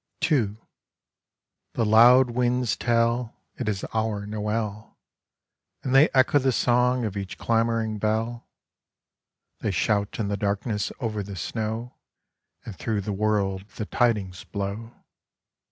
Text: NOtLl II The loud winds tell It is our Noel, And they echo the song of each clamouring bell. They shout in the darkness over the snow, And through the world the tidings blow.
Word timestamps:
NOtLl 0.23 0.31
II 0.31 0.57
The 1.73 1.85
loud 1.85 2.31
winds 2.31 2.75
tell 2.75 3.35
It 3.59 3.69
is 3.69 3.83
our 3.93 4.25
Noel, 4.25 4.97
And 5.83 5.93
they 5.93 6.09
echo 6.09 6.39
the 6.39 6.51
song 6.51 7.05
of 7.05 7.15
each 7.15 7.37
clamouring 7.37 7.99
bell. 7.99 8.47
They 9.59 9.69
shout 9.69 10.19
in 10.19 10.27
the 10.27 10.37
darkness 10.37 10.91
over 10.99 11.21
the 11.21 11.35
snow, 11.35 11.97
And 12.65 12.75
through 12.75 13.01
the 13.01 13.13
world 13.13 13.69
the 13.75 13.85
tidings 13.85 14.43
blow. 14.43 14.91